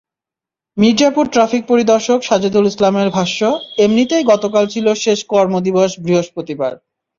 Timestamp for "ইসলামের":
2.67-3.09